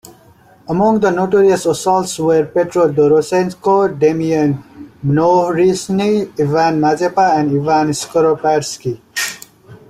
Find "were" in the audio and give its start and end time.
2.17-2.47